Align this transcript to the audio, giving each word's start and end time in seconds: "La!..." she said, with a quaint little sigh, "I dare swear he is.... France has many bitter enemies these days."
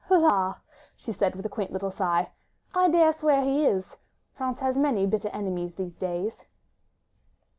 "La!..." 0.09 0.55
she 0.97 1.13
said, 1.13 1.35
with 1.35 1.45
a 1.45 1.49
quaint 1.57 1.71
little 1.71 1.91
sigh, 1.91 2.31
"I 2.73 2.89
dare 2.89 3.13
swear 3.13 3.43
he 3.43 3.67
is.... 3.67 3.97
France 4.33 4.59
has 4.59 4.75
many 4.75 5.05
bitter 5.05 5.29
enemies 5.31 5.75
these 5.75 5.93
days." 5.95 6.43